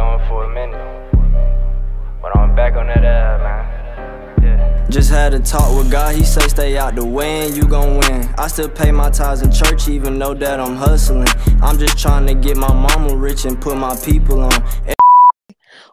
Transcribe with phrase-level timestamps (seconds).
[0.00, 1.12] going for a minute.
[2.22, 4.42] But I'm back on that ass, man.
[4.42, 4.86] Yeah.
[4.88, 7.98] Just had a talk with God, he say stay out the way and you gon'
[7.98, 8.34] win.
[8.38, 11.28] I still pay my tithes in church even though that I'm hustling.
[11.60, 14.64] I'm just trying to get my mama rich and put my people on.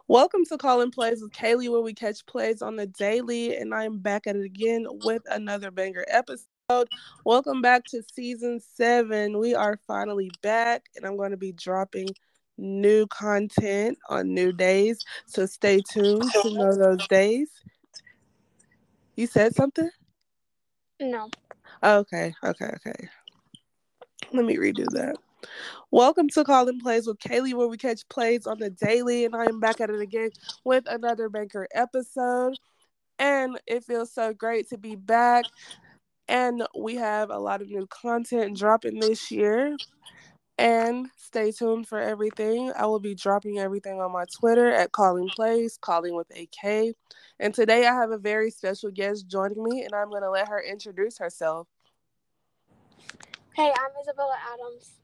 [0.06, 3.98] Welcome to Kalling Plays with Kailey, where we catch plays on the daily, and I'm
[3.98, 6.88] back at it again with another banger episode.
[7.26, 9.38] Welcome back to season seven.
[9.38, 12.08] We are finally back, and I'm going to be dropping
[12.58, 14.98] new content on new days.
[15.26, 17.48] So stay tuned to know those days.
[19.16, 19.90] You said something?
[21.00, 21.28] No.
[21.82, 23.08] Okay, okay, okay.
[24.32, 25.16] Let me redo that.
[25.90, 29.44] Welcome to Kalling Plays with Kailey, where we catch plays on the daily, and I
[29.44, 30.30] am back at it again
[30.64, 32.58] with another banker episode.
[33.18, 35.46] And it feels so great to be back.
[36.28, 39.76] And we have a lot of new content dropping this year.
[40.58, 42.72] And stay tuned for everything.
[42.76, 46.96] I will be dropping everything on my Twitter at Calling Plays, Calling with AK.
[47.38, 50.48] And today I have a very special guest joining me, and I'm going to let
[50.48, 51.68] her introduce herself.
[53.54, 54.94] Hey, I'm Izabella Adams.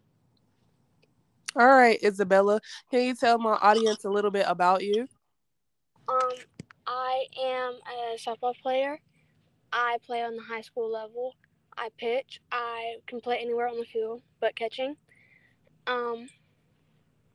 [1.57, 2.59] All right, Izabella,
[2.91, 5.07] can you tell my audience a little bit about you?
[6.09, 6.33] Um,
[6.85, 8.99] I am a softball player.
[9.73, 11.37] I play on the high school level.
[11.79, 12.41] I pitch.
[12.51, 14.97] I can play anywhere on the field but catching.
[15.87, 16.29] Um,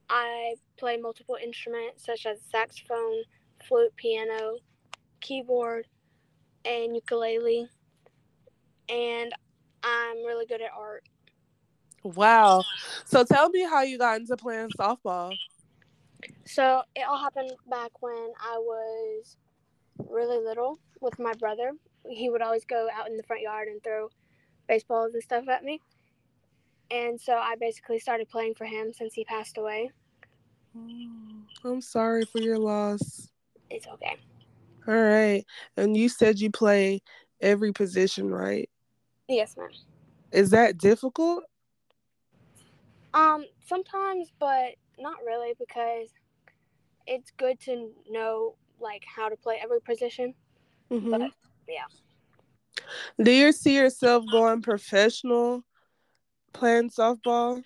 [0.10, 3.24] I play multiple instruments such as saxophone,
[3.68, 4.58] flute, piano,
[5.22, 5.86] keyboard,
[6.66, 7.68] and ukulele.
[8.90, 9.34] And
[9.84, 11.04] I'm really good at art.
[12.04, 12.64] Wow.
[13.06, 15.36] So tell me how you got into playing softball.
[16.46, 19.38] So it all happened back when I was
[19.98, 21.72] really little with my brother.
[22.10, 24.10] He would always go out in the front yard and throw
[24.68, 25.82] baseballs and stuff at me.
[26.92, 29.92] And so I basically started playing for him since he passed away.
[30.78, 33.30] Mm, I'm sorry for your loss.
[33.70, 34.18] It's okay.
[34.88, 35.46] All right.
[35.78, 37.02] And you said you play
[37.42, 38.70] every position, right?
[39.28, 39.70] Yes, ma'am.
[40.32, 41.44] Is that difficult?
[43.14, 46.10] Um, sometimes, but not really because
[47.08, 50.34] it's good to know like how to play every position.
[50.92, 51.12] Mm-hmm.
[51.12, 51.32] But
[51.68, 51.86] yeah.
[53.22, 55.64] Do you see yourself going professional
[56.54, 57.64] playing softball?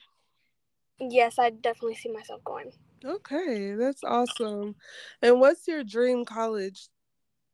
[1.00, 2.72] Yes, I definitely see myself going.
[3.04, 4.76] Okay, that's awesome.
[5.22, 6.88] And what's your dream college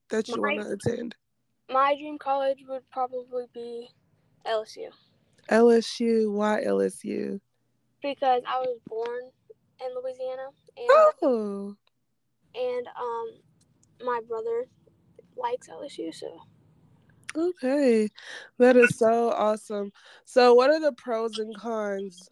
[0.09, 1.15] that you want to attend?
[1.69, 3.89] My dream college would probably be
[4.45, 4.89] LSU
[5.49, 6.31] LSU.
[6.31, 7.39] Why LSU?
[8.01, 9.19] because I was born
[9.81, 10.87] in Louisiana and
[11.21, 11.75] Oh,
[12.55, 14.65] and um my brother
[15.35, 16.41] likes LSU, so
[17.35, 18.09] okay.
[18.57, 19.91] That is so awesome.
[20.25, 22.29] So, what are the pros and cons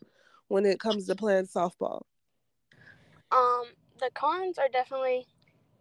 [0.47, 2.01] when it comes to playing softball?
[3.31, 3.65] um
[3.99, 5.25] the cons are definitely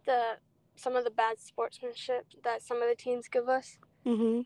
[0.05, 0.37] the
[0.75, 3.77] some of the bad sportsmanship that some of the teams give us.
[4.05, 4.41] Mm-hmm.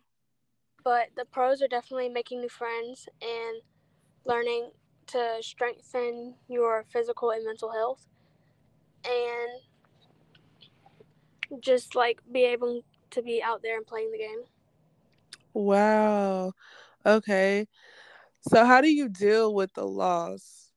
[0.83, 3.61] but the pros are definitely making new friends and
[4.25, 4.71] learning
[5.07, 8.07] to strengthen your physical and mental health
[9.05, 9.61] and
[11.61, 14.43] just like be able to be out there and playing the game
[15.53, 16.53] Wow.
[17.05, 17.67] Okay.
[18.41, 20.71] So, how do you deal with the loss?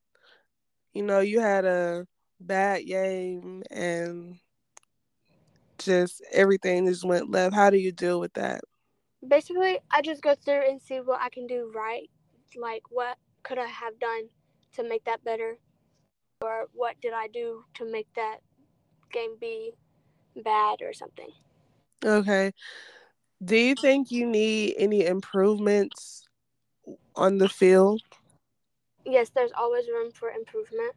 [0.92, 2.06] You know, you had a
[2.40, 4.38] bad game and
[5.78, 7.54] just everything just went left.
[7.54, 8.62] How do you deal with that?
[9.26, 12.10] basically i just go through and see what i can do right
[12.56, 14.24] like what could i have done
[14.72, 15.58] to make that better
[16.42, 18.38] or what did i do to make that
[19.12, 19.72] game be
[20.44, 21.30] bad or something
[22.04, 22.52] Okay.
[23.44, 26.24] Do you think you need any improvements
[27.16, 28.02] on the field?
[29.04, 30.94] yes there's always room for improvement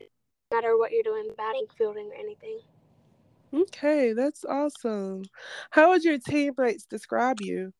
[0.00, 2.60] no matter what you're doing batting fielding or anything
[3.52, 5.30] Okay, that's awesome.
[5.70, 7.72] How would your teammates describe you?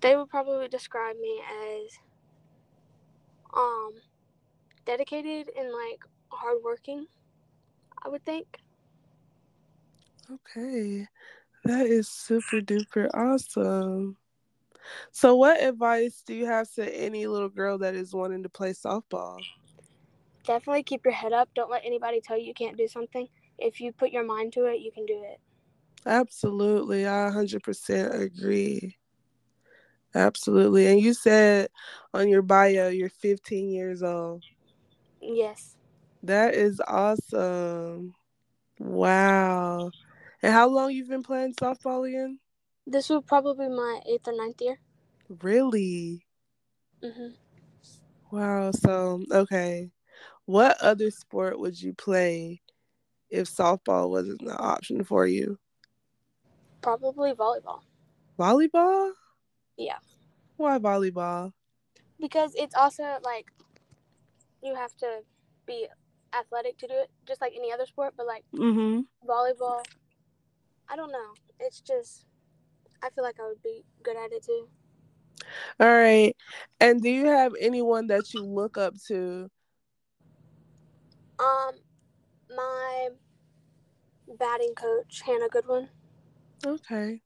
[0.00, 1.98] they would probably describe me as
[3.54, 3.94] um
[4.84, 7.06] dedicated and like hardworking
[8.04, 8.60] i would think
[10.30, 11.06] Okay,
[11.64, 14.16] that is super duper awesome.
[15.12, 18.72] So, what advice do you have to any little girl that is wanting to play
[18.72, 19.40] softball?
[20.44, 23.28] definitely keep your head up don't let anybody tell you you can't do something
[23.58, 25.38] if you put your mind to it you can do it
[26.06, 28.96] Absolutely, I 100% agree.
[30.14, 30.86] Absolutely.
[30.86, 31.68] And you said
[32.14, 34.42] on your bio you're 15 years old.
[35.20, 35.76] yes
[36.22, 38.14] That is awesome.
[38.78, 39.90] Wow.
[40.42, 42.38] And how long you've been playing softball again?
[42.86, 44.78] this would probably be my eighth or ninth year
[45.42, 46.26] Really?
[47.02, 47.28] hmm
[48.30, 48.70] Wow.
[48.72, 49.90] So, okay.
[50.46, 52.60] What other sport would you play
[53.30, 55.58] if softball wasn't an option for you?
[56.82, 57.80] Probably volleyball.
[58.38, 59.12] Volleyball?
[59.76, 59.98] Yeah.
[60.56, 61.52] Why volleyball?
[62.20, 63.50] Because it's also like
[64.62, 65.20] you have to
[65.66, 65.86] be
[66.32, 68.14] athletic to do it, just like any other sport.
[68.16, 69.00] But like Mm-hmm.
[69.28, 69.82] volleyball,
[70.90, 71.34] I don't know.
[71.60, 72.26] It's just
[73.02, 74.68] I feel like I would be good at it too.
[75.78, 76.36] All right.
[76.80, 79.48] And do you have anyone that you look up to?
[81.38, 81.72] Um,
[82.54, 83.08] my
[84.38, 85.88] batting coach Hannah Goodwin.
[86.66, 87.22] Okay.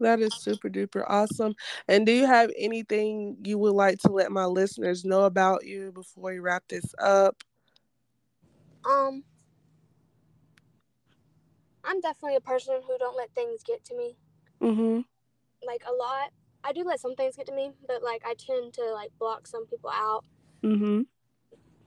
[0.00, 1.54] That is super duper awesome.
[1.86, 5.92] And do you have anything you would like to let my listeners know about you
[5.92, 7.44] before we wrap this up?
[8.84, 9.24] Um,
[11.86, 14.16] I'm definitely a person who don't let things get to me.
[14.60, 15.00] Mm-hmm.
[15.66, 16.30] Like a lot,
[16.62, 19.46] I do let some things get to me, but like I tend to like block
[19.46, 20.24] some people out.
[20.62, 21.02] Mm-hmm.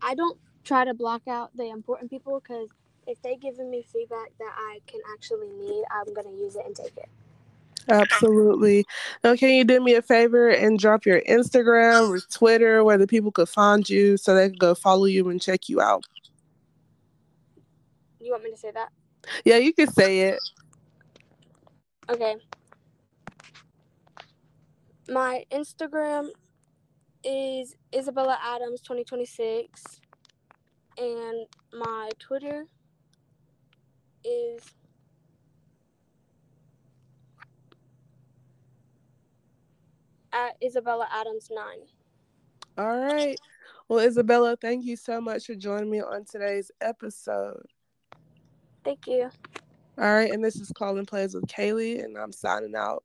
[0.01, 2.69] I don't try to block out the important people because
[3.07, 6.75] if they're giving me feedback that I can actually need, I'm gonna use it and
[6.75, 7.09] take it.
[7.89, 8.85] Absolutely.
[9.23, 13.07] Now, can you do me a favor and drop your Instagram or Twitter where the
[13.07, 16.03] people could find you so they can go follow you and check you out?
[18.19, 18.89] You want me to say that?
[19.45, 20.39] Yeah, you can say it.
[22.09, 22.35] Okay.
[25.09, 26.29] My Instagram
[27.23, 30.01] is Izabella Adams 2026
[30.97, 32.65] and my Twitter
[34.23, 34.61] is
[40.33, 41.65] at Izabella Adams 9.
[42.77, 43.39] All right.
[43.89, 47.65] Well, Izabella, thank you so much for joining me on today's episode.
[48.87, 49.29] Thank you.
[49.97, 50.31] All right.
[50.31, 53.03] And this is Kalling Plays with Kailey, and I'm signing out.